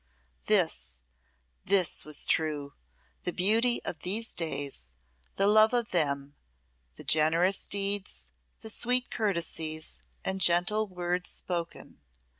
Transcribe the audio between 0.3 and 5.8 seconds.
This this was true the beauty of these days, the love